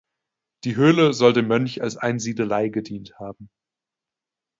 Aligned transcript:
Die 0.63 0.77
Höhle 0.77 1.13
soll 1.13 1.33
dem 1.33 1.47
Mönch 1.47 1.83
als 1.83 1.95
Einsiedelei 1.95 2.69
gedient 2.69 3.19
haben. 3.19 3.51